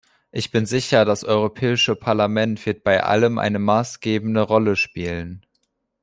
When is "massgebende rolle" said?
3.59-4.75